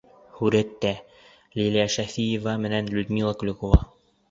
[0.37, 0.93] ҺҮРӘТТӘ:
[1.59, 3.87] Лилиә Шәфиева менән Людмила Клюкова.